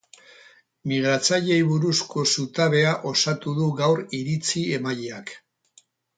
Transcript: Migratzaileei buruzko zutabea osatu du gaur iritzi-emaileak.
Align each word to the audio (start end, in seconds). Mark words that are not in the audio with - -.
Migratzaileei 0.91 1.59
buruzko 1.71 2.23
zutabea 2.37 2.95
osatu 3.11 3.55
du 3.61 3.69
gaur 3.83 4.03
iritzi-emaileak. 4.23 5.33